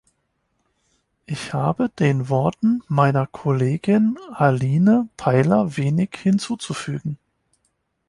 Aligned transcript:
Ich 1.27 1.53
habe 1.53 1.89
den 1.89 2.27
Worten 2.27 2.81
meiner 2.87 3.27
Kollegin 3.27 4.17
Aline 4.33 5.07
Pailler 5.15 5.77
wenig 5.77 6.15
hinzuzufügen. 6.23 7.19